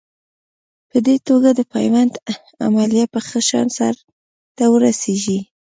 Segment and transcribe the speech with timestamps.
[0.89, 2.13] په دې توګه د پیوند
[2.65, 3.95] عملیه په ښه شان سر
[4.57, 5.39] ته ورسېږي.